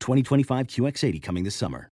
[0.00, 1.90] 2025 QX80 coming this summer.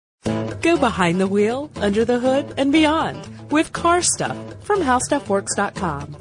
[0.60, 6.16] Go behind the wheel, under the hood, and beyond with car stuff from howstuffworks.com.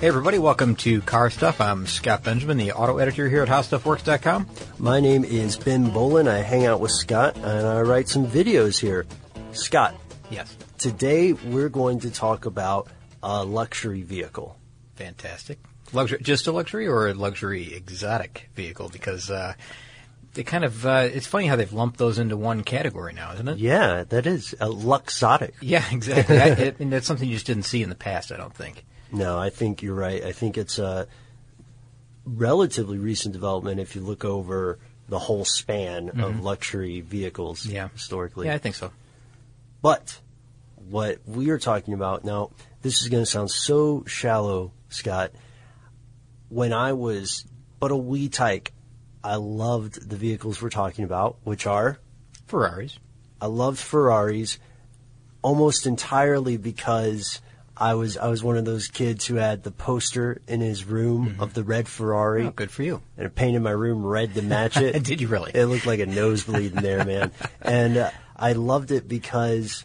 [0.00, 1.60] Hey everybody, welcome to Car Stuff.
[1.60, 4.46] I'm Scott Benjamin, the auto editor here at HowStuffWorks.com.
[4.78, 6.26] My name is Ben Bowlin.
[6.26, 9.04] I hang out with Scott and I write some videos here.
[9.52, 9.94] Scott,
[10.30, 12.88] Yes, today we're going to talk about
[13.20, 14.56] a luxury vehicle.
[15.04, 15.58] Fantastic.
[15.92, 18.88] Luxury, just a luxury or a luxury exotic vehicle?
[18.90, 19.54] Because uh,
[20.34, 23.48] they kind of, uh, it's funny how they've lumped those into one category now, isn't
[23.48, 23.58] it?
[23.58, 25.54] Yeah, that is a luxotic.
[25.60, 26.38] Yeah, exactly.
[26.38, 28.84] I, it, and that's something you just didn't see in the past, I don't think.
[29.12, 30.22] No, I think you're right.
[30.22, 31.08] I think it's a
[32.24, 37.74] relatively recent development if you look over the whole span of luxury vehicles Mm-hmm.
[37.74, 37.88] Yeah.
[37.92, 38.46] historically.
[38.46, 38.92] Yeah, I think so.
[39.82, 40.20] But
[40.88, 42.50] what we are talking about now,
[42.82, 45.32] this is going to sound so shallow, Scott.
[46.48, 47.44] When I was
[47.78, 48.72] but a wee tyke,
[49.22, 51.98] I loved the vehicles we're talking about, which are
[52.46, 52.98] Ferraris.
[53.40, 54.58] I loved Ferraris
[55.42, 57.40] almost entirely because
[57.76, 61.36] I was I was one of those kids who had the poster in his room
[61.38, 62.44] of the red Ferrari.
[62.44, 63.00] Oh, good for you.
[63.16, 65.02] And it painted my room red to match it.
[65.02, 65.52] Did you really?
[65.54, 67.32] It looked like a nosebleed in there, man.
[67.62, 69.84] And uh, I loved it because,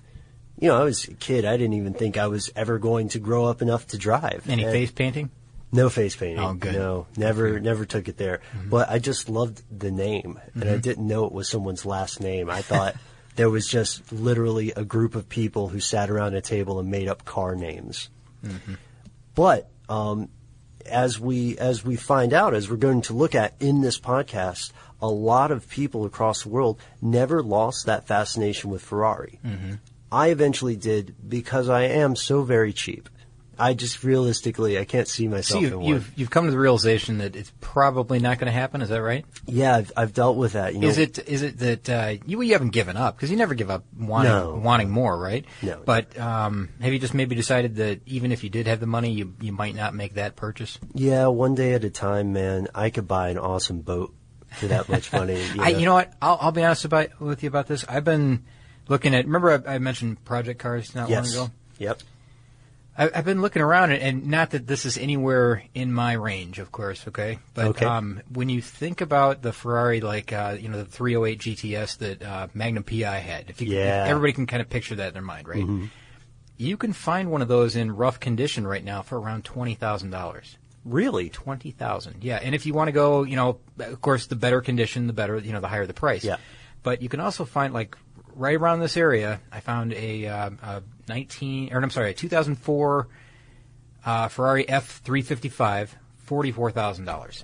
[0.66, 1.46] you know, I was a kid.
[1.46, 4.44] I didn't even think I was ever going to grow up enough to drive.
[4.50, 5.30] Any And- face painting?
[5.72, 6.40] No face painting.
[6.40, 6.74] Oh, good.
[6.76, 6.80] Mm-hmm.
[6.80, 8.40] No, never, never took it there.
[8.70, 10.74] But I just loved the name, and Mm-hmm.
[10.74, 12.50] I didn't know it was someone's last name.
[12.50, 12.96] I thought
[13.36, 17.08] there was just literally a group of people who sat around a table and made
[17.10, 18.10] up car names.
[18.46, 18.76] Mm-hmm.
[19.34, 20.30] But um,
[20.86, 24.72] as we as we find out, as we're going to look at in this podcast,
[25.02, 29.40] a lot of people across the world never lost that fascination with Ferrari.
[29.46, 29.74] Mm-hmm.
[30.16, 33.10] I eventually did because I am so very cheap.
[33.58, 35.86] I just realistically I can't see So myself you, in one.
[35.86, 39.02] you've, you've come to the realization that it's probably not going to happen, is that
[39.02, 39.24] right?
[39.48, 40.74] Yeah, I've, I've dealt with that.
[40.74, 43.38] You know, Is it is it that uh, you you haven't given up because you
[43.38, 44.56] never give up wanting No.
[44.56, 45.46] wanting more, right?
[45.62, 45.82] No.
[45.86, 49.12] But um, have you just maybe decided that even if you did have the money,
[49.14, 50.78] you you might not make that purchase?
[50.94, 52.68] Yeah, one day at a time, man.
[52.76, 54.14] I could buy an awesome boat
[54.60, 55.42] for that much money.
[55.56, 55.78] You I know?
[55.80, 56.12] you know what?
[56.22, 57.86] I'll I'll be honest about with you about this.
[57.88, 58.44] I've been
[58.88, 59.26] looking at.
[59.26, 61.36] Remember I, I mentioned project cars not yes.
[61.36, 61.54] long ago.
[61.80, 62.00] Yep.
[62.98, 66.60] I, I've been looking around, and, and not that this is anywhere in my range,
[66.60, 67.40] of course, okay?
[67.54, 67.86] But Okay.
[67.86, 72.24] Um, when you think about the Ferrari, like uh, you know the 308 GTS that
[72.24, 74.06] uh, Magnum PI had, if you, Yeah.
[74.08, 75.90] everybody can kind of picture that in their mind, right?
[76.58, 80.12] You can find one of those in rough condition right now for around twenty thousand
[80.12, 80.58] dollars.
[80.86, 81.30] Really?
[81.30, 82.40] Twenty thousand, yeah.
[82.42, 85.38] And if you want to go, you know, of course, the better condition, the better,
[85.38, 86.24] you know, the higher the price.
[86.24, 86.38] Yeah.
[86.82, 87.98] But you can also find like
[88.36, 89.40] right around this area.
[89.52, 93.08] I found a, uh, a nineteen, or I'm sorry, a 2004
[94.06, 97.44] uh, Ferrari F355, forty-four thousand dollars.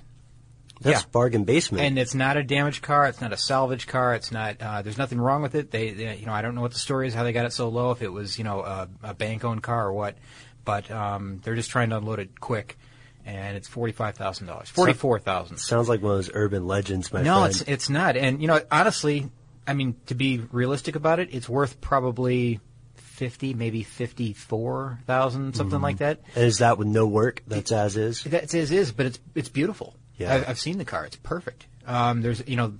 [0.80, 1.06] That's Yeah.
[1.12, 1.84] bargain basement.
[1.84, 3.06] And it's not a damaged car.
[3.06, 4.14] It's not a salvage car.
[4.14, 4.56] It's not.
[4.60, 5.70] Uh, there's nothing wrong with it.
[5.70, 7.52] They, they, you know, I don't know what the story is, how they got it
[7.52, 7.92] so low.
[7.92, 10.16] If it was, you know, a, a bank-owned car or what,
[10.64, 12.78] but um, they're just trying to unload it quick,
[13.24, 15.58] and it's forty-five thousand dollars, forty-four thousand.
[15.58, 17.50] Sounds like one of those urban legends, my No, friend.
[17.52, 18.16] it's it's not.
[18.16, 19.30] And you know, honestly,
[19.66, 22.60] I mean, to be realistic about it, it's worth probably
[22.94, 26.20] fifty, maybe fifty-four thousand, something like that.
[26.34, 27.42] And is that with no work?
[27.46, 28.24] That's as is.
[28.24, 29.94] That's as is, but it's it's beautiful.
[30.18, 30.34] Yeah.
[30.34, 31.66] I've, I've seen the car; it's perfect.
[31.86, 32.74] Um, there's you know,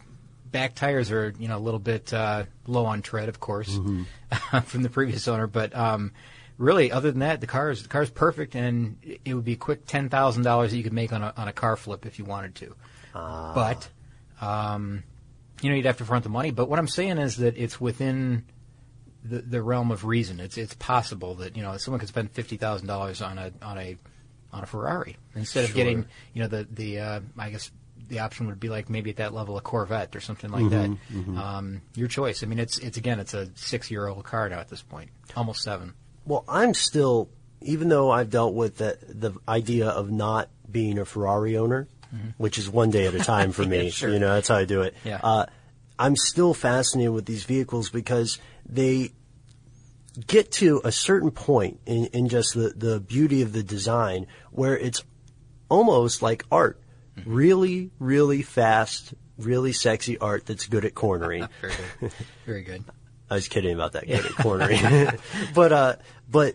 [0.51, 3.79] back tires are you know a little bit uh, low on tread, of course,
[4.65, 6.13] from the previous owner, but um,
[6.59, 9.53] really, other than that, the car is the car's perfect, and it- it would be
[9.53, 12.07] a quick ten thousand dollars that you could make on a on a car flip
[12.07, 12.75] if you wanted to.
[13.55, 13.89] But
[14.41, 15.03] um,
[15.63, 16.51] you know, you'd have to front the money.
[16.51, 18.45] But what I'm saying is that it's within
[19.25, 20.41] the, the realm of reason.
[20.41, 23.79] It's it's possible that you know someone could spend fifty thousand dollars on a on
[23.79, 23.97] a
[24.53, 25.77] on a Ferrari instead of Sure.
[25.77, 27.71] getting you know the the uh, I guess
[28.09, 31.35] the option would be like maybe at that level a Corvette or something like Mm-hmm,
[31.35, 31.41] that.
[31.41, 32.43] Um, your choice.
[32.43, 35.11] I mean, it's it's again it's a six year old car now at this point,
[35.37, 35.95] almost seven.
[36.27, 37.31] Well, I'm still,
[37.63, 41.89] even though I've dealt with the, the idea of not being a Ferrari owner,
[42.37, 43.69] which is one day at a time for me.
[43.69, 43.83] Mm-hmm.
[43.85, 44.11] Yeah, sure.
[44.11, 44.95] You know, that's how I do it.
[45.05, 45.21] Yeah.
[45.23, 45.47] Uh,
[45.99, 48.39] I'm still fascinated with these vehicles because
[48.69, 49.13] they
[50.27, 54.77] get to a certain point in, in just the, the beauty of the design where
[54.77, 55.05] it's
[55.69, 56.81] almost like art.
[57.17, 57.33] Mm-hmm.
[57.33, 61.49] Really, really fast, really sexy art that's good at cornering.
[61.61, 62.13] Very good.
[62.47, 62.85] Very good.
[63.31, 65.19] I was kidding about that good at cornering.
[65.55, 65.97] but uh,
[66.29, 66.55] but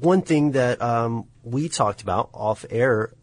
[0.00, 3.14] one thing that um, we talked about off air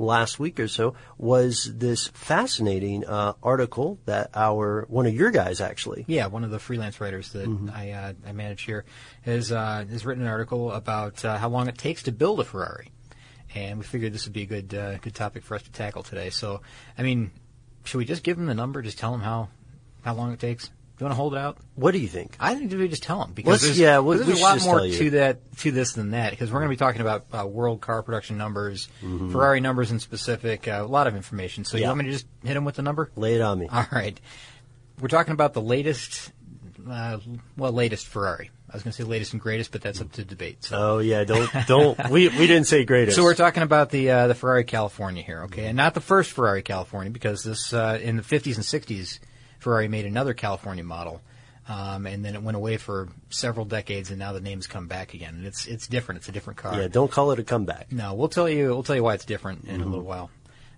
[0.00, 5.60] last week or so was this fascinating uh, article that our one of your guys
[5.60, 7.68] actually Yeah, one of the freelance writers that Mm-hmm.
[7.70, 8.84] I uh, I manage here
[9.22, 12.44] has uh, has written an article about uh, how long it takes to build a
[12.44, 12.90] Ferrari,
[13.54, 16.02] and we figured this would be a good uh, good topic for us to tackle
[16.02, 16.30] today.
[16.30, 16.62] So,
[16.96, 17.30] I mean,
[17.84, 18.80] should we just give him the number?
[18.82, 19.50] Just tell him how
[20.02, 20.70] how long it takes.
[21.00, 21.56] You want to hold it out?
[21.76, 22.36] What do you think?
[22.38, 24.62] I think we just tell them because there's, yeah, we- because we there's a lot
[24.62, 27.46] more to that to this than that because we're going to be talking about uh,
[27.46, 31.64] world car production numbers, Ferrari numbers in specific, uh, a lot of information.
[31.64, 31.84] So you Mm-hmm.
[31.84, 31.88] Yeah.
[31.88, 33.10] want me to just hit them with the number?
[33.16, 33.68] Lay it on me.
[33.72, 34.20] All right.
[35.00, 36.30] We're talking about the latest,
[36.88, 37.18] uh,
[37.56, 38.50] well, latest Ferrari.
[38.68, 40.62] I was going to say latest and greatest, but that's up to debate.
[40.64, 43.16] So, Oh yeah, don't don't we we didn't say greatest.
[43.16, 46.30] so we're talking about the uh, the Ferrari California here, okay, and not the first
[46.32, 49.18] Ferrari California because this uh, in the 50s and 60s,
[49.60, 51.22] Ferrari made another California model,
[51.68, 55.14] um, and then it went away for several decades, and now the name's come back
[55.14, 56.18] again, and it's it's different.
[56.20, 56.74] It's a different car.
[56.80, 57.92] yeah, don't call it a comeback.
[57.92, 58.66] No, we'll tell you.
[58.70, 60.30] We'll tell you why it's different in a little while.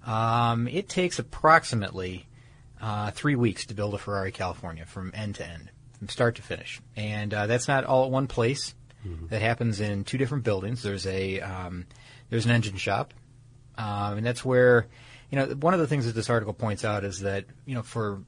[0.05, 2.27] Um, it takes approximately
[2.81, 6.43] uh, three weeks to build a Ferrari California from end to end, from start to
[6.43, 8.75] finish, and uh, that's not all at one place.
[9.31, 10.83] That happens in two different buildings.
[10.83, 11.87] There's a um,
[12.31, 13.13] there's an engine shop,
[13.77, 14.87] um, and that's where
[15.31, 17.83] you know one of the things that this article points out is that you know
[17.83, 18.23] for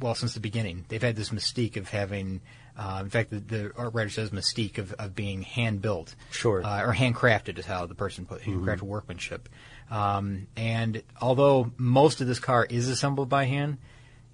[0.00, 2.40] well since the beginning they've had this mystique of having.
[2.78, 6.62] Uh, in fact, the, the art writer says mystique of, of being hand built, Sure.
[6.62, 9.48] uh, or handcrafted is how the person put handcrafted workmanship.
[9.90, 13.78] Um, and although most of this car is assembled by hand,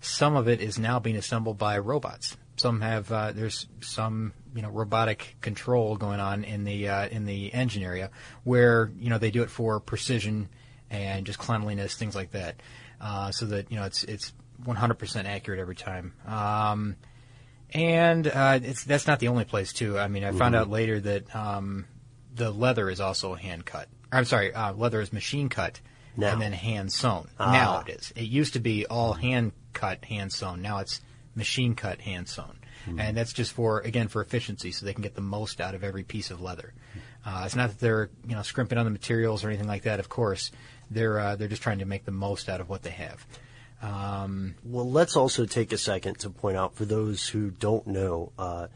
[0.00, 2.36] some of it is now being assembled by robots.
[2.56, 7.24] Some have uh, there's some you know robotic control going on in the uh, in
[7.24, 8.10] the engine area
[8.42, 10.48] where you know they do it for precision
[10.90, 12.56] and just cleanliness things like that,
[13.00, 14.32] uh, so that you know it's it's
[14.64, 16.14] 100% accurate every time.
[16.26, 16.96] Um,
[17.74, 19.98] and uh, it's that's not the only place too.
[19.98, 21.86] I mean, I found out later that um,
[22.34, 23.88] the leather is also hand cut.
[24.10, 25.80] I'm sorry, uh, leather is machine cut
[26.32, 27.28] and then hand sewn.
[27.38, 28.12] Now it is.
[28.14, 30.60] It used to be all hand cut, hand sewn.
[30.60, 31.00] Now it's
[31.34, 32.58] machine cut, hand sewn,
[32.98, 35.82] and that's just for again for efficiency, so they can get the most out of
[35.82, 36.74] every piece of leather.
[37.24, 39.98] Uh, it's not that they're you know scrimping on the materials or anything like that.
[39.98, 40.50] Of course,
[40.90, 43.26] they're uh, they're just trying to make the most out of what they have.
[43.82, 48.32] Um, Well, let's also take a second to point out for those who don't know,
[48.38, 48.68] uh,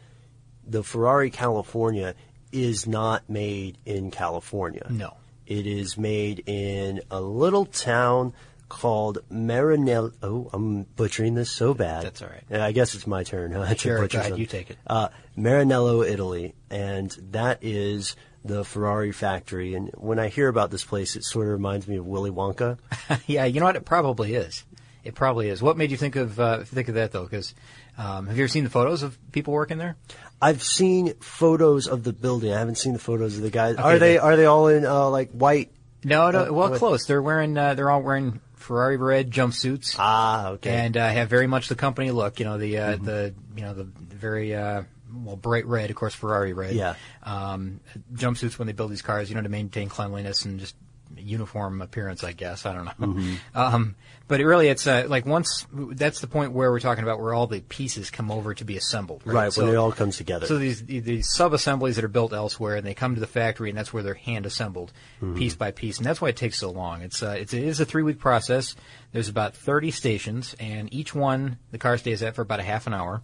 [0.66, 2.14] the Ferrari California
[2.52, 4.86] is not made in California.
[4.90, 5.16] No.
[5.46, 8.32] It is made in a little town
[8.68, 10.12] called Maranello.
[10.22, 12.04] Oh, I'm butchering this so bad.
[12.04, 12.60] That's all right.
[12.60, 14.78] I guess it's my turn huh, to Sure, butcher go ahead, you take it.
[14.86, 15.08] Uh,
[15.38, 19.74] Maranello, Italy, and that is the Ferrari factory.
[19.74, 22.78] And when I hear about this place, it sort of reminds me of Willy Wonka.
[23.26, 23.76] yeah, you know what?
[23.76, 24.64] It probably is.
[25.06, 25.62] It probably is.
[25.62, 27.24] What made you think of uh, think of that though?
[27.24, 27.54] Because
[27.96, 29.96] um, have you ever seen the photos of people working there?
[30.42, 32.52] I've seen photos of the building.
[32.52, 33.76] I haven't seen the photos of the guys.
[33.76, 35.70] Okay, are they they- are they all in uh, like white?
[36.04, 36.40] No, no.
[36.40, 37.06] Uh, well, what- close.
[37.06, 37.56] They're wearing.
[37.56, 39.96] Uh, they're all wearing Ferrari red jumpsuits.
[39.98, 40.70] Ah, okay.
[40.70, 40.78] Mm-hmm.
[40.78, 42.38] and uh, have very much the company look.
[42.40, 44.82] You know the uh, the you know the very uh,
[45.14, 46.74] well bright red, of course, Ferrari red.
[46.74, 46.94] Yeah.
[47.22, 47.80] Um,
[48.12, 50.74] jumpsuits when they build these cars, you know, to maintain cleanliness and just
[51.16, 52.24] uniform appearance.
[52.24, 53.06] I guess I don't know.
[53.06, 53.34] Mm-hmm.
[53.54, 53.94] Um,
[54.28, 57.32] but it really, it's uh, like once that's the point where we're talking about where
[57.32, 59.22] all the pieces come over to be assembled.
[59.24, 59.34] Right.
[59.34, 60.46] right So- when it all comes together.
[60.46, 63.68] so these these sub assemblies that are built elsewhere, and they come to the factory,
[63.68, 64.92] and that's where they're hand assembled,
[65.36, 67.02] piece by piece, and that's why it takes so long.
[67.02, 68.74] It's uh, it's it is a three week process.
[69.12, 72.86] There's about 30 stations, and each one the car stays at for about a half
[72.86, 73.22] an hour,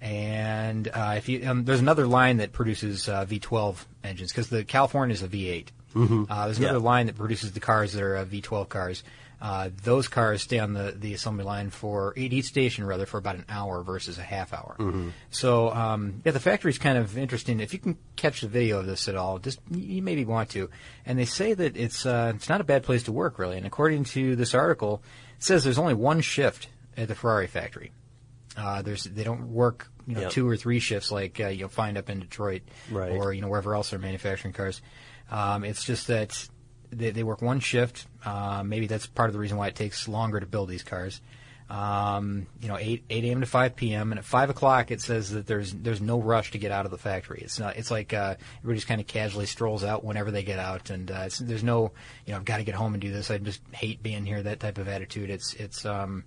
[0.00, 4.64] And uh, if you um, there's another line that produces uh, V12 engines because the
[4.64, 5.68] California is a V8.
[5.96, 6.84] Uh, there's another Yeah.
[6.84, 9.02] line that produces the cars that are uh, V12 cars.
[9.40, 13.18] Uh, those cars stay on the, the assembly line for at each station rather for
[13.18, 14.76] about an hour versus a half hour.
[15.30, 17.60] So um, yeah, the factory's kind of interesting.
[17.60, 20.70] If you can catch the video of this at all, just you maybe want to.
[21.04, 23.58] And they say that it's uh, it's not a bad place to work really.
[23.58, 25.02] And according to this article,
[25.36, 27.92] it says there's only one shift at the Ferrari factory.
[28.56, 30.30] Uh, there's they don't work you know Yep.
[30.30, 33.12] two or three shifts like uh, you'll find up in Detroit Right.
[33.12, 34.80] or you know wherever else they're manufacturing cars.
[35.30, 36.48] Um, it's just that
[36.90, 38.06] they, they work one shift.
[38.24, 41.20] Uh, maybe that's part of the reason why it takes longer to build these cars.
[41.68, 43.40] Um, you know, eight eight a.m.
[43.40, 44.12] to five p.m.
[44.12, 46.92] and at five o'clock it says that there's there's no rush to get out of
[46.92, 47.40] the factory.
[47.42, 47.76] It's not.
[47.76, 51.10] It's like uh, everybody just kind of casually strolls out whenever they get out, and
[51.10, 51.90] uh, it's, there's no
[52.24, 53.32] you know I've got to get home and do this.
[53.32, 54.40] I just hate being here.
[54.44, 55.28] That type of attitude.
[55.28, 56.22] It's it's um,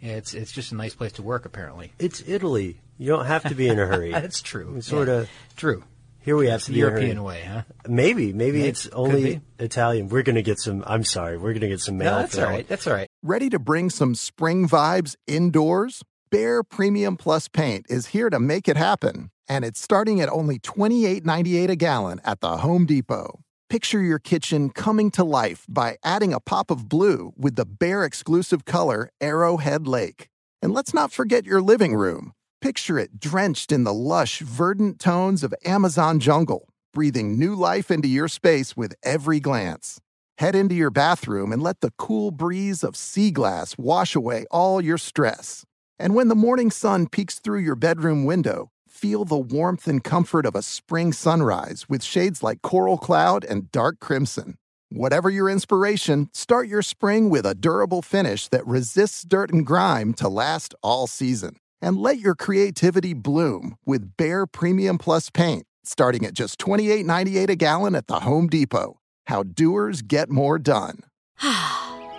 [0.00, 1.92] it's it's just a nice place to work apparently.
[2.00, 2.80] It's Italy.
[2.98, 4.10] You don't have to be in a hurry.
[4.12, 4.74] That's true.
[4.78, 5.84] It's sorta- true.
[6.24, 7.62] Here we have It's to the be European way, huh?
[7.86, 9.42] Maybe, maybe May- it's only.
[9.58, 10.08] Italian.
[10.08, 10.82] We're going to get some.
[10.86, 12.12] I'm sorry, we're going to get some mail.
[12.12, 12.56] No, that's for all that right.
[12.60, 12.66] one.
[12.68, 13.08] That's all right.
[13.22, 16.02] Ready to bring some spring vibes indoors?
[16.32, 20.58] Behr Premium Plus Paint is here to make it happen, and it's starting at only
[20.58, 23.40] $28.98 a gallon at the Home Depot.
[23.68, 28.06] Picture your kitchen coming to life by adding a pop of blue with the Behr
[28.06, 30.28] exclusive color Arrowhead Lake.
[30.62, 32.32] And let's not forget your living room.
[32.64, 38.08] Picture it drenched in the lush, verdant tones of Amazon jungle, breathing new life into
[38.08, 40.00] your space with every glance.
[40.38, 44.80] Head into your bathroom and let the cool breeze of sea glass wash away all
[44.80, 45.66] your stress.
[45.98, 50.46] And when the morning sun peeks through your bedroom window, feel the warmth and comfort
[50.46, 54.54] of a spring sunrise with shades like coral cloud and dark crimson.
[54.88, 60.14] Whatever your inspiration, start your spring with a durable finish that resists dirt and grime
[60.14, 61.56] to last all season.
[61.84, 67.56] And let your creativity bloom with Behr Premium Plus paint, starting at just $28.98 a
[67.56, 69.00] gallon at the Home Depot.
[69.26, 71.00] How doers get more done.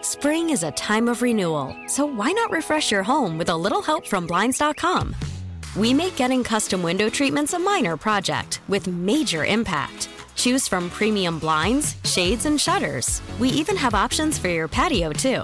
[0.03, 3.81] Spring is a time of renewal, so why not refresh your home with a little
[3.81, 5.15] help from Blinds.com?
[5.75, 10.09] We make getting custom window treatments a minor project with major impact.
[10.35, 13.19] Choose from premium blinds, shades, and shutters.
[13.39, 15.43] We even have options for your patio, too.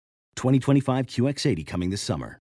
[0.41, 2.39] 2025 QX80 coming this summer.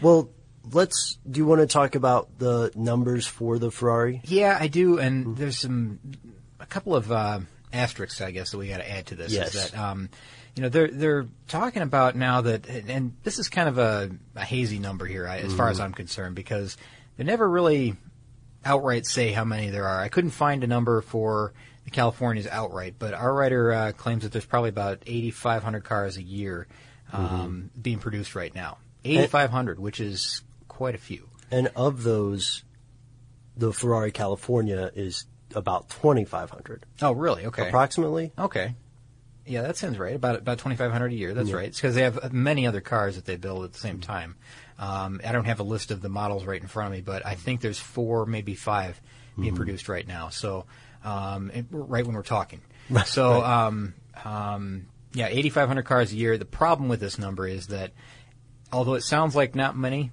[0.00, 0.30] Well,
[0.72, 1.18] let's.
[1.30, 4.22] Do you want to talk about the numbers for the Ferrari?
[4.24, 5.98] Yeah, I do, and there's some
[6.58, 7.40] a couple of uh,
[7.70, 9.32] asterisks, I guess, that we got to add to this.
[9.32, 9.54] Yes.
[9.54, 10.08] Is that um,
[10.56, 14.44] you know they're they're talking about now that, and this is kind of a, a
[14.44, 16.78] hazy number here, I- as far as I'm concerned, because
[17.18, 17.96] they never really
[18.64, 20.00] outright say how many there are.
[20.00, 21.52] I couldn't find a number for
[21.84, 26.22] the Californias outright, but our writer uh, claims that there's probably about 8,500 cars a
[26.22, 26.66] year
[27.12, 28.78] um, being produced right now.
[29.04, 31.28] 8,500, which is quite a few.
[31.50, 32.62] And of those,
[33.56, 37.46] the Ferrari California is about 2,500 Oh, really?
[37.46, 37.68] Okay.
[37.68, 38.32] approximately.
[38.38, 38.74] Okay.
[39.44, 40.14] Yeah, that sounds right.
[40.14, 41.34] About about twenty five hundred a year.
[41.34, 41.66] That's right.
[41.66, 44.36] It's because they have many other cars that they build at the same time.
[44.78, 47.26] Um, I don't have a list of the models right in front of me, but
[47.26, 49.00] I think there's four, maybe five
[49.36, 50.28] being produced right now.
[50.28, 50.66] So
[51.02, 52.60] um, right when we're talking.
[53.04, 56.38] So, um, um, yeah, 8,500 cars a year.
[56.38, 57.92] The problem with this number is that
[58.72, 60.10] although it sounds like not many,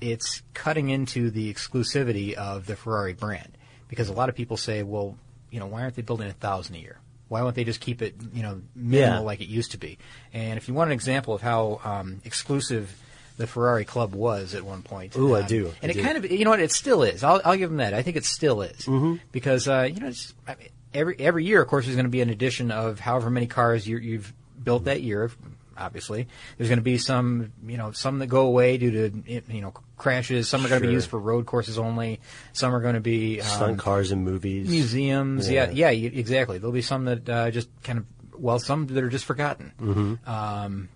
[0.00, 3.56] it's cutting into the exclusivity of the Ferrari brand
[3.88, 5.16] because a lot of people say, well,
[5.50, 6.98] you know, why aren't they building a thousand a year?
[7.28, 9.24] Why won't they just keep it, you know, minimal Yeah.
[9.24, 9.98] like it used to be?
[10.32, 12.94] And if you want an example of how um, exclusive
[13.36, 15.72] the Ferrari club was at one point, Ooh, I um, do.
[15.82, 16.02] and I it do.
[16.02, 17.22] kind of, you know what, it still is.
[17.24, 17.94] I'll, I'll give them that.
[17.94, 19.16] I think it still is Mm-hmm.
[19.32, 22.10] because uh, you know, it's, I mean, every every year, of course, there's going to
[22.10, 24.32] be an addition of however many cars you, you've
[24.62, 25.30] built that year.
[25.78, 26.28] Obviously,
[26.58, 29.72] there's going to be some, you know, some that go away due to you know
[29.96, 30.46] crashes.
[30.46, 32.20] Some are going to be used for road courses only.
[32.52, 34.68] Some are going to be um, Stunt cars in movies.
[34.68, 35.48] museums.
[35.50, 35.88] Yeah, Yeah.
[35.90, 36.58] yeah, exactly.
[36.58, 38.04] There'll be some that uh, just kind of
[38.38, 39.72] well, some that are just forgotten.
[39.80, 40.30] Mm-hmm.
[40.30, 40.88] Um,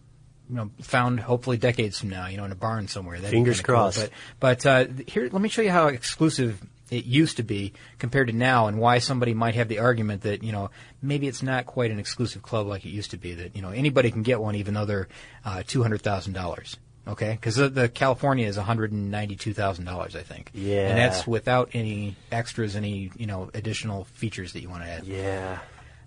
[0.50, 2.26] you know, found hopefully decades from now.
[2.26, 3.16] You know, in a barn somewhere.
[3.16, 3.74] That'd Fingers kinda cool.
[3.76, 4.10] crossed.
[4.38, 6.60] But but uh, here, let me show you how exclusive
[6.94, 10.42] it used to be compared to now, and why somebody might have the argument that
[10.42, 10.70] you know
[11.02, 13.34] maybe it's not quite an exclusive club like it used to be.
[13.34, 15.08] That you know anybody can get one, even though they're
[15.44, 16.76] uh, two hundred thousand dollars.
[17.06, 20.50] Okay, because the, the California is one hundred and ninety-two thousand dollars, I think.
[20.54, 20.88] Yeah.
[20.88, 25.04] and that's without any extras, any you know additional features that you want to add.
[25.04, 25.58] Yeah.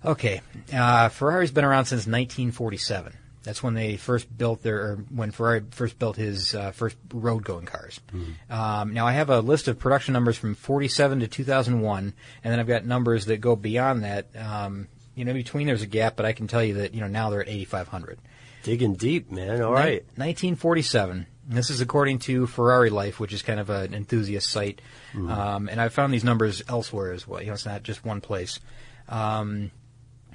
[0.05, 0.41] Okay,
[0.73, 3.13] uh, Ferrari's been around since 1947.
[3.47, 7.65] That's when they first built their, or when Ferrari first built his uh, first road-going
[7.65, 8.01] cars.
[8.49, 12.13] Um, now I have a list of production numbers from 47 to 2001,
[12.43, 14.27] and then I've got numbers that go beyond that.
[14.35, 17.07] Um, you know, between there's a gap, but I can tell you that you know
[17.07, 18.19] now they're at 8,500.
[18.63, 19.61] Digging deep, man.
[19.61, 20.03] All right.
[20.17, 21.25] 1947.
[21.47, 24.81] This is according to Ferrari Life, which is kind of an enthusiast site,
[25.15, 27.39] um, and I found these numbers elsewhere as well.
[27.39, 28.59] You know, it's not just one place.
[29.07, 29.71] Um,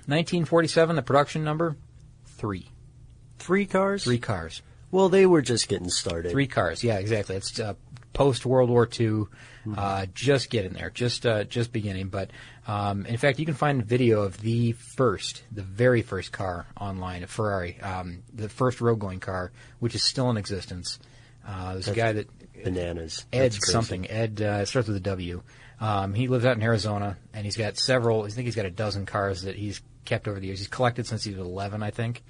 [0.07, 1.77] 1947, the production number,
[2.25, 2.72] three,
[3.43, 4.05] Three cars?
[4.05, 6.31] three cars, Well, they were just getting started.
[6.31, 6.85] three cars.
[6.85, 7.37] Yeah, exactly.
[7.37, 7.75] It's uh,
[8.13, 9.25] post World War II,
[9.77, 12.09] uh, just getting there, just uh, just beginning.
[12.09, 12.31] But
[12.69, 17.25] um, in fact, you can find video of the first, the very first car online,
[17.25, 20.99] a Ferrari, um, the first road going car, which is still in existence.
[21.47, 22.29] Uh, there's a guy that
[22.63, 23.27] Bananas.
[23.33, 24.09] Ed That's something.
[24.09, 25.43] Ed uh, starts with a W.
[25.81, 28.23] Um, he lives out in Arizona, and he's got several.
[28.25, 30.61] I think he's got a dozen cars that he's kept over the years.
[30.61, 32.23] He's collected since he was 11, I think.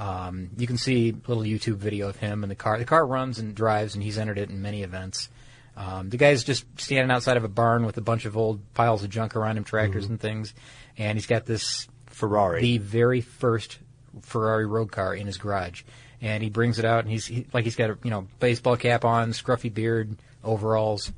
[0.00, 2.78] Um, you can see a little YouTube video of him and the car.
[2.78, 5.28] The car runs and drives, and he's entered it in many events.
[5.76, 9.04] Um, the guy's just standing outside of a barn with a bunch of old piles
[9.04, 10.54] of junk around him, tractors and things,
[10.96, 12.62] and he's got this Ferrari.
[12.62, 13.78] the very first
[14.22, 15.82] Ferrari road car in his garage,
[16.22, 18.76] and he brings it out, and he's he, like he's got a you know baseball
[18.76, 21.12] cap on, scruffy beard, overalls.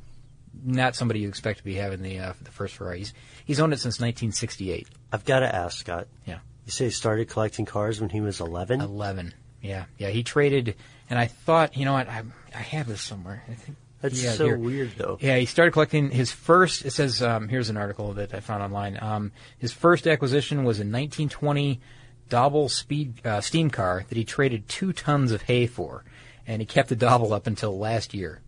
[0.64, 2.98] Not somebody you expect to be having the uh, the first Ferrari.
[2.98, 3.14] He's,
[3.44, 4.88] he's owned it since 1968.
[5.12, 6.08] I've got to ask, Scott.
[6.26, 8.80] Yeah, You say he started collecting cars when he was 11?
[8.80, 9.34] 11.
[9.60, 10.08] Yeah, yeah.
[10.08, 10.76] He traded,
[11.08, 12.22] and I thought, you know what, I
[12.54, 13.42] I have this somewhere.
[13.48, 14.58] I think That's yeah, so here.
[14.58, 15.18] weird, though.
[15.20, 16.84] Yeah, he started collecting his first.
[16.84, 18.98] It says um, here's an article that I found online.
[19.00, 21.80] Um, his first acquisition was a 1920
[22.28, 26.04] Doble speed uh, steam car that he traded two tons of hay for,
[26.46, 28.40] and he kept the Doble up until last year.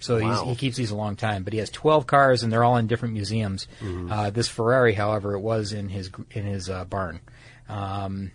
[0.00, 0.30] So Wow.
[0.44, 1.44] he's, he keeps these a long time.
[1.44, 3.68] But he has 12 cars, and they're all in different museums.
[3.80, 4.10] Mm-hmm.
[4.12, 7.20] Uh, this Ferrari, however, it was in his in his uh, barn.
[7.68, 8.32] Um,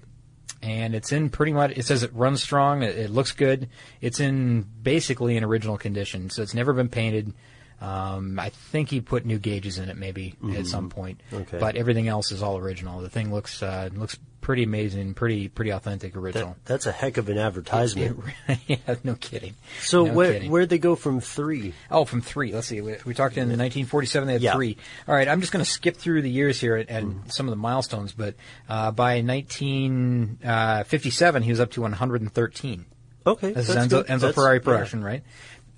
[0.61, 1.71] and it's in pretty much.
[1.77, 2.81] It says it runs strong.
[2.81, 3.69] It, it looks good.
[4.01, 7.33] It's in basically in original condition, so it's never been painted.
[7.81, 11.41] Um, I think he put new gauges in it maybe at some point, Mm-hmm.
[11.43, 11.57] Okay.
[11.59, 13.01] but everything else is all original.
[13.01, 16.49] The thing looks uh, looks pretty amazing, pretty pretty authentic, original.
[16.49, 18.19] That, that's a heck of an advertisement.
[18.67, 19.55] yeah, no kidding.
[19.81, 20.51] so No where kidding.
[20.51, 21.73] where'd they go from three?
[21.89, 22.53] Oh, from three.
[22.53, 22.79] Let's see.
[22.79, 24.27] We, we talked in 1947.
[24.27, 24.53] They had Yeah.
[24.53, 24.77] three.
[25.07, 25.27] All right.
[25.27, 28.11] I'm just going to skip through the years here and, and some of the milestones.
[28.11, 28.35] But
[28.69, 32.85] uh, by 1957, he was up to 113.
[33.27, 34.03] Okay, This that's is Enzo.
[34.03, 34.63] Enzo That's- Ferrari yeah.
[34.63, 35.23] production, right?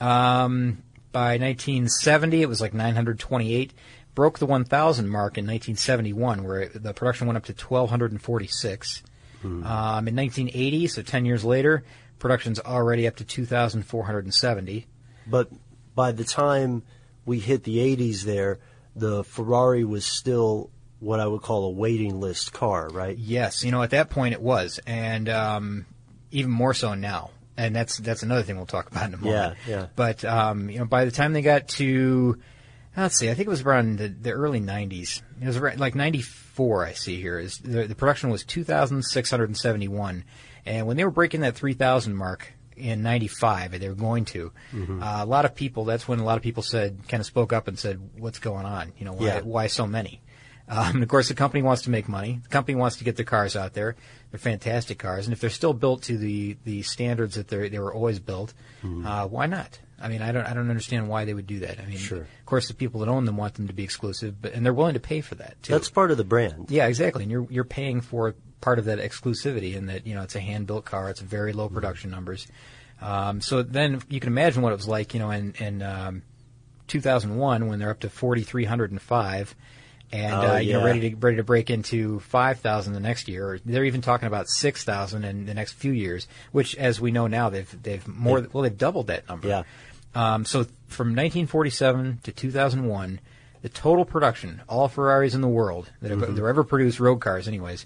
[0.01, 3.71] Um, by 1970, it was like 928.
[4.17, 9.03] Broke the 1,000 mark in 1971, where it, the production went up to 1,246.
[9.43, 9.63] Hmm.
[9.63, 11.84] Um, in 1980, so 10 years later,
[12.17, 14.88] production's already up to 2,470.
[15.27, 15.51] But
[15.93, 16.82] by the time
[17.27, 18.58] we hit the 80s there,
[18.95, 23.15] the Ferrari was still what I would call a waiting list car, right?
[23.15, 25.86] Yes, you know, at that point it was, and um,
[26.32, 27.30] even more so now.
[27.56, 29.58] And that's that's another thing we'll talk about in a moment.
[29.67, 29.86] Yeah, yeah.
[29.95, 32.39] But um, you know, by the time they got to,
[32.97, 35.21] let's see, I think it was around the, the early '90s.
[35.41, 36.86] It was around, like '94.
[36.86, 40.23] I see here is the, the production was 2,671,
[40.65, 44.51] and when they were breaking that 3,000 mark in '95, they were going to.
[44.73, 45.01] Mm-hmm.
[45.01, 45.86] Uh, a lot of people.
[45.86, 48.65] That's when a lot of people said, kind of spoke up and said, "What's going
[48.65, 48.93] on?
[48.97, 49.39] You know, why, Yeah.
[49.41, 50.21] why so many?"
[50.69, 52.41] Um, and of course, the company wants to make money.
[52.43, 53.95] The company wants to get their cars out there.
[54.31, 57.79] They're fantastic cars, and if they're still built to the, the standards that they they
[57.79, 59.79] were always built, uh, why not?
[59.99, 61.79] I mean, I don't I don't understand why they would do that.
[61.79, 62.21] I mean, Sure.
[62.21, 64.73] of course, the people that own them want them to be exclusive, but and they're
[64.73, 65.73] willing to pay for that too.
[65.73, 66.69] That's part of the brand.
[66.69, 67.23] Yeah, exactly.
[67.23, 70.39] And you're you're paying for part of that exclusivity in that you know it's a
[70.39, 71.10] hand built car.
[71.10, 72.47] It's very low production numbers.
[73.01, 76.21] Um, so then you can imagine what it was like, you know, in in um,
[76.88, 79.55] 2001 when they're up to 4,305,
[80.12, 83.51] and Oh, uh, you know ready to ready to break into 5,000 the next year.
[83.51, 87.27] Or they're even talking about 6,000 in the next few years, which, as we know
[87.27, 89.47] now, they've they've more well they've doubled that number.
[89.49, 89.63] Yeah.
[90.17, 93.19] Um, so from 1947 to 2001,
[93.62, 97.47] the total production, all Ferraris in the world that have, that ever produced road cars,
[97.47, 97.86] anyways,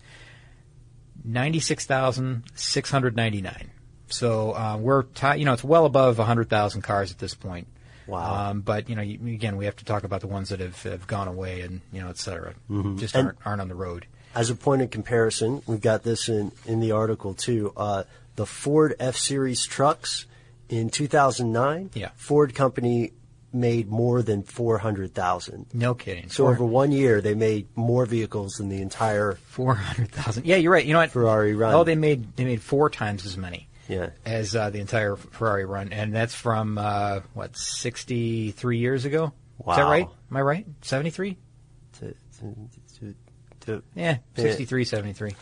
[1.26, 3.72] 96,699.
[4.08, 7.68] So uh, we're ti you know it's well above 100,000 cars at this point.
[8.08, 8.50] Wow.
[8.50, 10.82] Um, but you know, you, again, we have to talk about the ones that have,
[10.84, 12.54] have gone away and you know, et cetera,
[12.96, 14.06] just And- aren't aren't on the road.
[14.34, 17.74] As a point of comparison, we've got this in, in the article too.
[17.76, 18.04] Uh,
[18.38, 20.26] the Ford F Series trucks
[20.72, 22.10] in 2009, Yeah.
[22.16, 23.12] Ford company
[23.54, 25.66] made more than 400,000.
[25.74, 26.30] No kidding.
[26.30, 29.34] So over one year, they made more vehicles than the entire.
[29.34, 30.46] Four hundred thousand.
[30.46, 30.86] Yeah, you're right.
[30.86, 31.12] You know what?
[31.12, 31.74] Ferrari run.
[31.74, 33.68] Oh, they made they made four times as many.
[33.90, 34.12] Yeah.
[34.26, 39.34] As uh, the entire Ferrari run, and that's from uh, what sixty three years ago.
[39.58, 39.74] Wow.
[39.74, 40.08] Is that right?
[40.32, 40.66] Am I right?
[40.82, 41.38] Seventy three?
[42.00, 42.06] To,
[42.40, 42.56] to,
[43.00, 43.16] to,
[43.66, 45.36] to, Yeah, 63, 73.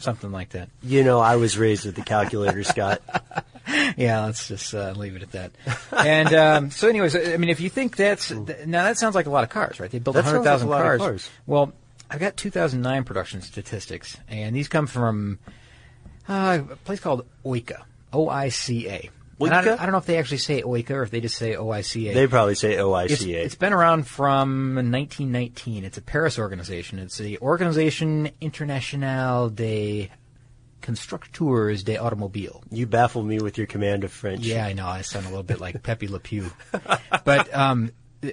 [0.00, 0.68] something like that.
[0.82, 3.00] you know, I was raised with the calculator, Scott.
[3.96, 5.52] Yeah, let's just uh, leave it at that.
[5.96, 9.26] And um, so, anyways, I mean, if you think that's th- now that sounds like
[9.26, 9.90] a lot of cars, right?
[9.90, 11.10] They built That hundred thousand like a lot of cars.
[11.10, 11.30] cars.
[11.46, 11.72] Well,
[12.10, 15.38] I've got 2009 production statistics, and these come from
[16.28, 17.82] uh, a place called Oika,
[18.12, 19.10] O I C A.
[19.40, 21.56] I don't, I don't know if they actually say Oika or if they just say
[21.56, 22.14] O I C A.
[22.14, 23.34] They probably say It's, OICA.
[23.44, 25.84] it's been around from 1919.
[25.84, 27.00] It's a Paris organization.
[27.00, 30.08] It's the Organisation Internationale des
[30.82, 32.62] Constructeurs de Automobiles.
[32.70, 34.40] you baffle me with your command of French.
[34.40, 34.86] Yeah, I know.
[34.86, 36.50] I sound a little bit like Pepe Le Pew,
[37.24, 37.92] but um,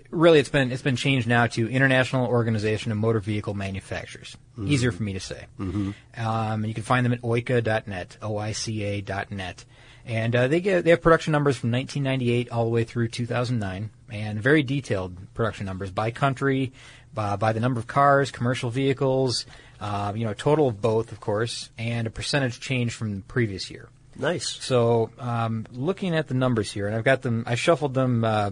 [0.09, 4.35] really, it's been it's been changed now to International Organization of Motor Vehicle Manufacturers.
[4.61, 5.45] Easier for me to say.
[5.57, 5.91] Mm-hmm.
[6.17, 9.65] Um, you can find them at oica.net, o-i-c-a.net,
[10.05, 13.89] and uh, they get they have production numbers from 1998 all the way through 2009,
[14.11, 16.73] and very detailed production numbers by country,
[17.13, 19.45] by, by the number of cars, commercial vehicles,
[19.79, 23.71] uh, you know, total of both, of course, and a percentage change from the previous
[23.71, 23.89] year.
[24.15, 24.47] Nice.
[24.47, 28.51] So, um, looking at the numbers here, and I've got them, I shuffled them uh,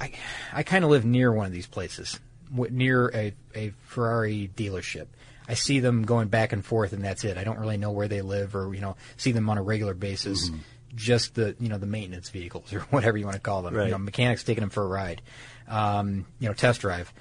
[0.00, 0.12] I,
[0.52, 2.18] I kind of live near one of these places,
[2.50, 5.06] near a, a Ferrari dealership.
[5.46, 7.36] I see them going back and forth, and that's it.
[7.36, 9.94] I don't really know where they live, or you know, see them on a regular
[9.94, 10.48] basis.
[10.48, 10.60] Mm-hmm.
[10.94, 13.74] Just the you know the maintenance vehicles or whatever you want to call them.
[13.74, 13.86] Right.
[13.86, 15.22] You know, mechanics taking them for a ride,
[15.68, 17.12] um, you know, test drive.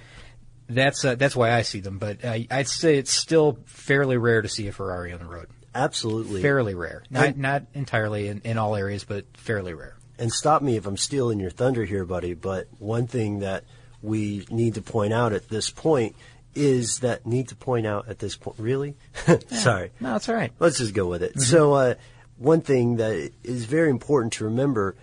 [0.68, 1.98] That's uh, that's why I see them.
[1.98, 5.48] But uh, I'd say it's still fairly rare to see a Ferrari on the road.
[5.74, 6.42] Absolutely.
[6.42, 9.96] Fairly rare, not And- not entirely in, in all areas, but fairly rare.
[10.18, 13.64] And stop me if I'm stealing your thunder here, buddy, but one thing that
[14.02, 16.16] we need to point out at this point
[16.56, 18.58] is that need to point out at this point.
[18.60, 18.96] Really?
[19.50, 19.92] Sorry.
[20.00, 20.52] No, it's all right.
[20.60, 21.40] Let's just go with Mm-hmm.
[21.40, 21.42] it.
[21.44, 21.96] So, uh,
[22.40, 24.96] one thing that is very important to remember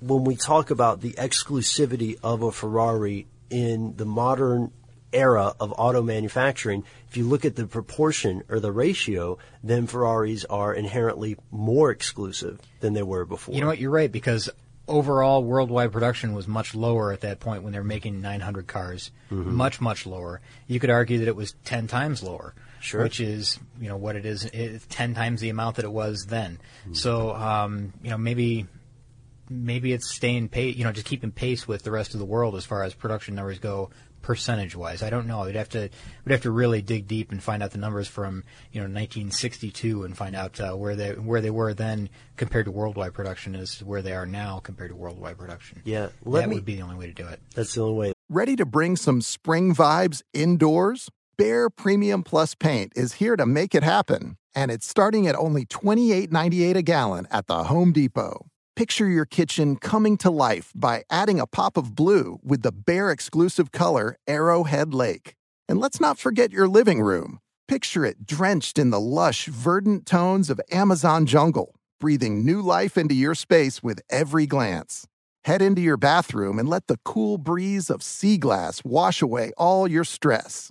[0.00, 4.72] when we talk about the exclusivity of a Ferrari in the modern
[5.12, 10.44] era of auto manufacturing, if you look at the proportion or the ratio, then Ferraris
[10.46, 13.54] are inherently more exclusive than they were before.
[13.54, 13.78] You know what?
[13.78, 14.50] You're right because
[14.88, 19.10] overall worldwide production was much lower at that point when they were making 900 cars,
[19.30, 19.54] Mm-hmm.
[19.54, 20.40] much much lower.
[20.66, 23.02] You could argue that it was 10 times lower, Sure.
[23.02, 26.26] which is you know what it is, it's 10 times the amount that it was
[26.26, 26.60] then.
[26.82, 26.94] Mm-hmm.
[26.94, 28.66] So um, you know maybe
[29.48, 32.56] maybe it's staying pace, you know, just keeping pace with the rest of the world
[32.56, 33.90] as far as production numbers go
[34.22, 35.02] percentage wise.
[35.02, 35.44] I don't know.
[35.44, 35.90] We'd have to
[36.24, 38.42] we'd have to really dig deep and find out the numbers from
[38.72, 42.70] you know 1962 and find out uh, where they where they were then compared to
[42.70, 45.82] worldwide production as to where they are now compared to worldwide production.
[45.84, 47.40] Yeah, let that me- would be the only way to do it.
[47.54, 48.12] That's the only way.
[48.30, 51.10] Ready to bring some spring vibes indoors?
[51.36, 55.66] Behr Premium Plus Paint is here to make it happen, and it's starting at only
[55.66, 58.46] $28.98 a gallon at the Home Depot.
[58.76, 63.12] Picture your kitchen coming to life by adding a pop of blue with the Behr
[63.12, 65.34] exclusive color Arrowhead Lake.
[65.68, 67.40] And let's not forget your living room.
[67.66, 73.14] Picture it drenched in the lush, verdant tones of Amazon jungle, breathing new life into
[73.14, 75.06] your space with every glance.
[75.44, 79.88] Head into your bathroom and let the cool breeze of sea glass wash away all
[79.88, 80.70] your stress.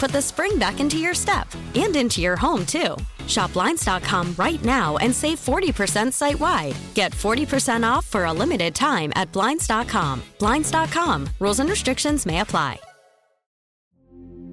[0.01, 2.97] put the spring back into your step and into your home, too.
[3.27, 6.75] Shop Blinds.com right now and save 40% site wide.
[6.95, 10.23] Get 40% off for a limited time at Blinds.com.
[10.39, 11.29] Blinds.com.
[11.39, 12.79] Rules and restrictions may apply.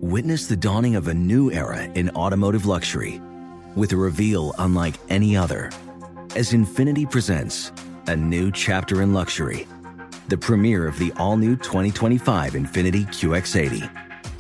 [0.00, 3.20] Witness the dawning of a new era in automotive luxury
[3.74, 5.72] with a reveal unlike any other
[6.36, 7.72] as Infiniti presents
[8.06, 9.66] a new chapter in luxury,
[10.28, 14.07] the premiere of the all new 2025 Infiniti QX80.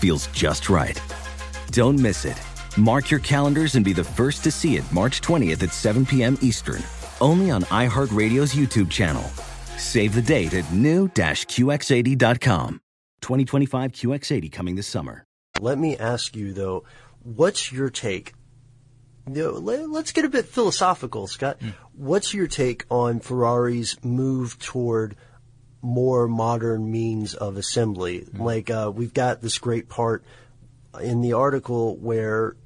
[0.00, 1.00] feels just right.
[1.70, 2.40] Don't miss it.
[2.76, 6.38] Mark your calendars and be the first to see it March 20th at 7 p.m.
[6.40, 6.82] Eastern,
[7.20, 9.24] only on iHeartRadio's YouTube channel.
[9.76, 12.80] Save the date at new-QX80.com.
[13.20, 15.24] 2025 QX80 coming this summer.
[15.60, 16.84] Let me ask you though,
[17.22, 18.34] what's your take?
[19.28, 21.58] You know, let, us get a bit philosophical, Scott.
[21.60, 21.70] Hmm.
[21.92, 25.16] What's your take on Ferrari's move toward
[25.82, 28.26] more modern means of assembly?
[28.32, 30.24] Like uh, we've got this great part
[31.00, 32.56] in the article where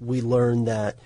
[0.00, 0.96] we learn that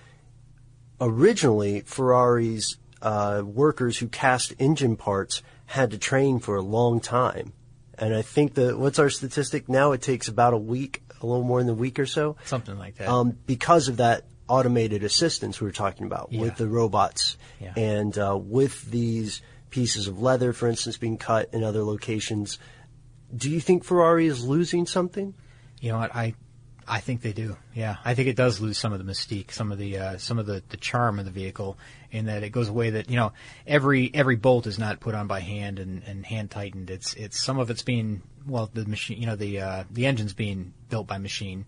[1.00, 7.52] originally Ferrari's uh, workers who cast engine parts had to train for a long time.
[7.98, 9.92] And I think that what's our statistic now?
[9.92, 12.96] It takes about a week, a little more than a week or so, Something like
[12.96, 13.08] that.
[13.08, 16.42] um, because of that automated assistance we were talking about Yeah.
[16.42, 17.72] with the robots Yeah.
[17.76, 19.42] and uh, with these
[19.76, 22.58] pieces of leather, for instance, being cut in other locations.
[23.36, 25.34] Do you think Ferrari is losing something?
[25.80, 26.16] You know what?
[26.16, 26.34] I
[26.88, 27.56] I think they do.
[27.74, 30.38] Yeah, I think it does lose some of the mystique, some of the uh, some
[30.38, 31.76] of the, the charm of the vehicle,
[32.10, 32.90] in that it goes away.
[32.90, 33.32] That you know,
[33.66, 36.88] every every bolt is not put on by hand and, and hand tightened.
[36.88, 40.32] It's it's some of it's being well, the machine, you know, the uh, the engine's
[40.32, 41.66] being built by machine,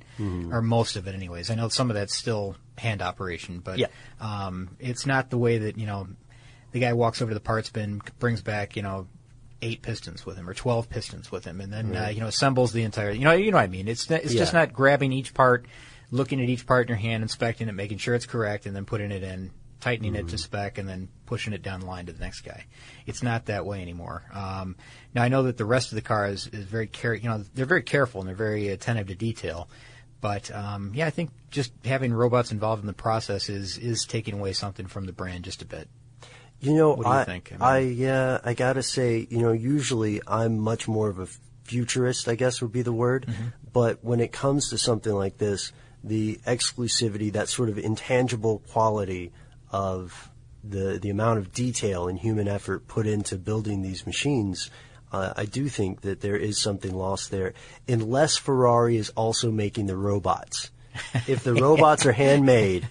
[0.52, 1.50] or most of it, anyways.
[1.50, 3.88] I know some of that's still hand operation, but Yeah.
[4.20, 6.06] um, it's not the way that you know
[6.72, 9.06] the guy walks over to the parts bin, brings back you know
[9.60, 12.72] eight pistons with him or 12 pistons with him and then uh, you know assembles
[12.72, 13.88] the entire you know you know what I mean?
[13.88, 15.66] It's it's just not grabbing each part
[16.10, 18.84] looking at each part in your hand inspecting it making sure it's correct and then
[18.84, 19.50] putting it in
[19.80, 22.66] tightening it to spec and then pushing it down the line to the next guy.
[23.06, 24.24] It's not that way anymore.
[24.32, 24.76] Um,
[25.14, 27.44] now I know that the rest of the car is, is very care you know
[27.54, 29.68] they're very careful and they're very attentive to detail
[30.20, 34.34] but um, yeah I think just having robots involved in the process is is taking
[34.34, 35.88] away something from the brand just a bit
[36.60, 37.52] You know, What do you I, think?
[37.52, 41.28] I mean- I yeah, I gotta say, you know, usually I'm much more of a
[41.64, 43.26] futurist, I guess would be the word.
[43.28, 43.44] Mm-hmm.
[43.72, 49.32] But when it comes to something like this, the exclusivity, that sort of intangible quality
[49.70, 50.30] of
[50.64, 54.70] the the amount of detail and human effort put into building these machines,
[55.12, 57.54] uh, I do think that there is something lost there,
[57.86, 60.70] unless Ferrari is also making the robots.
[61.26, 62.88] If the robots are handmade,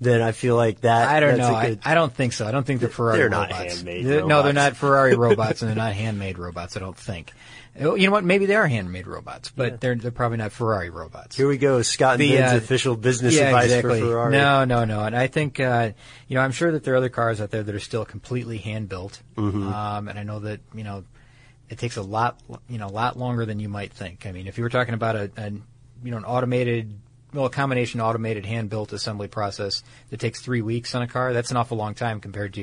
[0.00, 1.08] then I feel like that.
[1.08, 1.54] I don't that's know.
[1.54, 2.46] A I, good, I don't think so.
[2.46, 3.74] I don't think they're Ferrari They're not robots.
[3.76, 6.76] handmade They're- No, they're not Ferrari robots, and they're not handmade robots.
[6.76, 7.32] I don't think.
[7.80, 8.24] Oh, You know what?
[8.24, 11.36] Maybe they are handmade robots, but they're they're probably not Ferrari robots.
[11.36, 14.00] Here we go, Scott The, Ben's uh, official business yeah, advice exactly.
[14.00, 14.32] for Ferrari.
[14.32, 15.04] No, no, no.
[15.04, 15.92] And I think, uh,
[16.26, 18.58] you know, I'm sure that there are other cars out there that are still completely
[18.58, 19.20] hand built.
[19.36, 19.68] Mm-hmm.
[19.72, 21.04] Um, and I know that, you know,
[21.70, 24.26] it takes a lot, you know, a lot longer than you might think.
[24.26, 26.98] I mean, if you were talking about a, a you know, an automated,
[27.32, 31.32] well, a combination automated hand built assembly process that takes three weeks on a car,
[31.32, 32.60] that's an awful long time compared to,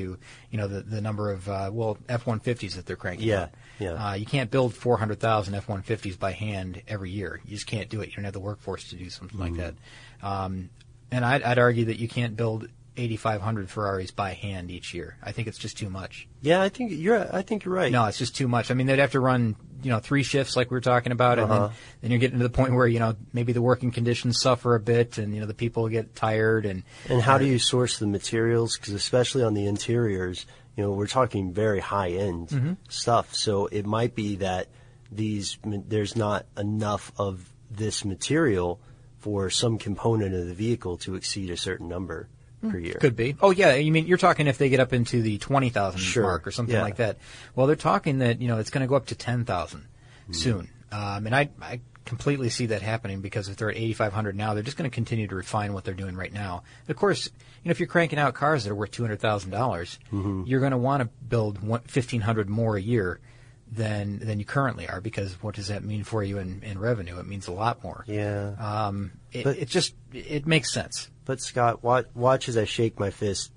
[0.50, 3.50] you know, the, the number of, uh, well, F-150s that they're cranking Yeah, out.
[3.78, 3.90] yeah.
[4.10, 7.40] Uh, you can't build 400,000 F-150s by hand every year.
[7.44, 8.08] You just can't do it.
[8.08, 9.74] You don't have the workforce to do something like that.
[10.22, 10.70] Um,
[11.12, 15.16] and I'd, I'd argue that you can't build 8,500 Ferraris by hand each year.
[15.22, 16.26] I think it's just too much.
[16.40, 17.34] Yeah, I think you're.
[17.34, 17.92] I think you're right.
[17.92, 18.70] No, it's just too much.
[18.70, 21.38] I mean, they'd have to run, you know, three shifts like we were talking about,
[21.38, 21.66] and Uh-huh.
[21.68, 24.74] then, then you're getting to the point where you know maybe the working conditions suffer
[24.74, 27.98] a bit, and you know the people get tired, and And how do you source
[27.98, 28.76] the materials?
[28.76, 32.72] Because especially on the interiors, you know, we're talking very high end Mm-hmm.
[32.88, 33.34] stuff.
[33.34, 34.68] So it might be that
[35.10, 38.80] these there's not enough of this material
[39.18, 42.28] for some component of the vehicle to exceed a certain number
[42.62, 42.96] per year.
[43.00, 43.36] Could be.
[43.40, 46.22] Oh yeah, you mean you're talking if they get up into the twenty thousand Sure,
[46.24, 46.82] mark or something yeah.
[46.82, 47.18] like that.
[47.54, 49.86] Well, they're talking that you know it's going to go up to ten thousand
[50.26, 50.32] Hmm.
[50.32, 54.12] soon, um, and I I completely see that happening because if they're at eighty five
[54.12, 56.62] hundred now, they're just going to continue to refine what they're doing right now.
[56.88, 59.50] Of course, you know if you're cranking out cars that are worth two hundred thousand
[59.50, 60.44] dollars, Mm-hmm.
[60.46, 61.58] you're going to want to build
[61.90, 63.20] fifteen hundred more a year.
[63.68, 67.18] Than than you currently are because what does that mean for you in, in revenue?
[67.18, 68.04] It means a lot more.
[68.06, 68.52] Yeah.
[68.60, 71.10] Um, it, But- it just it makes sense.
[71.24, 73.50] But Scott, watch, watch as I shake my fist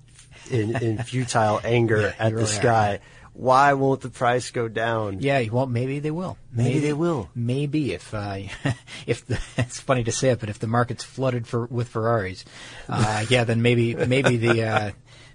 [0.50, 2.46] in, in futile anger Yeah, at the really are.
[2.48, 3.00] sky.
[3.32, 5.20] Why won't the price go down?
[5.20, 6.36] Yeah, well, maybe they will.
[6.52, 7.30] Maybe they will.
[7.36, 8.38] Maybe if uh,
[9.06, 12.44] if the, it's funny to say it, but if the market's flooded for with Ferraris,
[12.88, 14.90] uh, yeah, then maybe maybe the uh,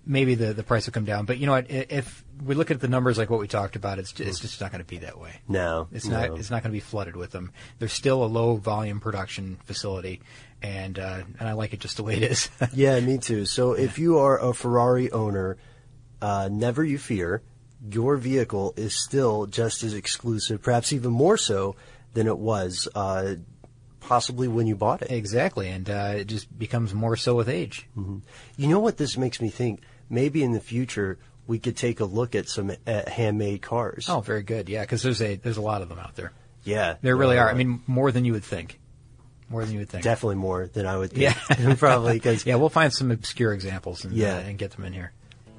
[0.05, 1.25] maybe the, the price will come down.
[1.25, 1.71] But you know what?
[1.71, 4.71] If we look at the numbers like what we talked about, it's it's just not
[4.71, 5.39] going to be that way.
[5.47, 6.19] No, It's no.
[6.27, 6.39] not.
[6.39, 7.51] It's not going to be flooded with them.
[7.79, 10.21] There's still a low volume production facility,
[10.61, 12.49] and uh, and I like it just the way it is.
[12.73, 13.45] Yeah, me too.
[13.45, 15.57] So if you are a Ferrari owner,
[16.21, 17.41] uh, never you fear.
[17.87, 21.75] Your vehicle is still just as exclusive, perhaps even more so
[22.15, 23.35] than it was uh,
[23.99, 25.11] possibly when you bought it.
[25.11, 27.87] exactly, and uh, it just becomes more so with age.
[27.95, 29.81] You know what this makes me think?
[30.09, 34.07] Maybe in the future we could take a look at some uh, handmade cars.
[34.09, 34.69] Oh, very good.
[34.69, 36.31] Yeah, because there's a there's a lot of them out there.
[36.63, 37.49] yeah, There really Uh, are.
[37.49, 38.79] I mean, more than you would think.
[39.49, 40.03] More than you would think.
[40.03, 41.35] definitely more than I would think.
[41.59, 41.75] Yeah.
[41.79, 44.37] probably because Yeah, we'll find some obscure examples and, Yeah.
[44.37, 45.11] uh, and get them in here.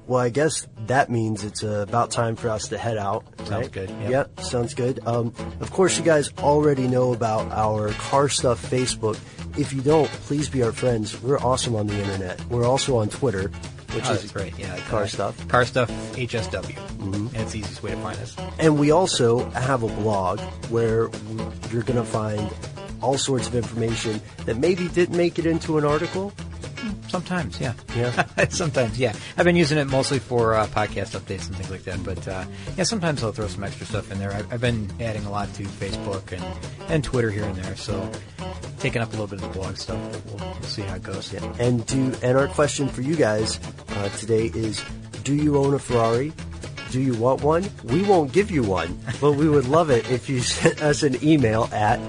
[0.07, 3.25] Well, I guess that means it's uh, about time for us to head out.
[3.45, 4.09] Sounds good, yep.
[4.09, 4.99] Yep, sounds good.
[5.05, 9.17] Um, of course, you guys already know about our Car Stuff Facebook.
[9.57, 11.21] If you don't, please be our friends.
[11.21, 12.41] We're awesome on the internet.
[12.45, 13.51] We're also on Twitter,
[13.93, 14.57] which Oh, is great.
[14.59, 15.37] Yeah, Car Stuff.
[15.37, 15.49] Mm-hmm.
[15.49, 16.77] Car Stuff HSW.
[16.99, 18.35] And it's the easiest way to find us.
[18.59, 21.09] And we also have a blog where
[21.71, 22.49] you're going to find
[23.01, 26.33] all sorts of information that maybe didn't make it into an article.
[27.07, 27.73] Sometimes, yeah.
[27.95, 28.47] Yeah.
[28.49, 29.13] sometimes, yeah.
[29.37, 32.03] I've been using it mostly for uh, podcast updates and things like that.
[32.03, 34.33] But uh, yeah, sometimes I'll throw some extra stuff in there.
[34.33, 36.43] I've, I've been adding a lot to Facebook and,
[36.89, 37.75] and Twitter here and there.
[37.75, 38.09] So
[38.79, 39.99] taking up a little bit of the blog stuff.
[40.11, 41.33] But we'll, we'll see how it goes.
[41.33, 41.53] Yeah.
[41.59, 43.59] And do and our question for you guys
[43.89, 44.83] uh, today is:
[45.23, 46.33] Do you own a Ferrari?
[46.91, 47.69] Do you want one?
[47.83, 51.21] We won't give you one, but we would love it if you sent us an
[51.23, 51.99] email at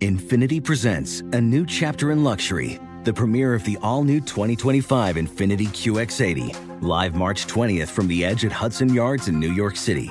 [0.00, 5.66] Infiniti presents a new chapter in luxury, the premiere of the all new 2025 Infiniti
[5.68, 10.10] QX80, live March 20th from the edge at Hudson Yards in New York City,